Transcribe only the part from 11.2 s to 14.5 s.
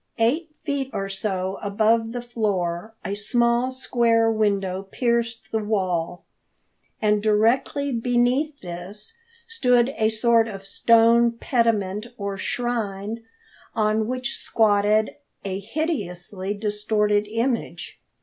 pediment or shrine, on which